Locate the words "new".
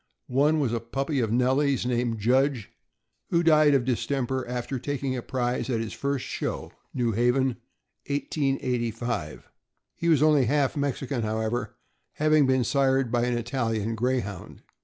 6.91-7.11